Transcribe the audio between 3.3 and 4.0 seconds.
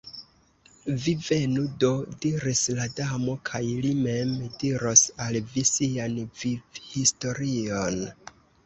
"kaj li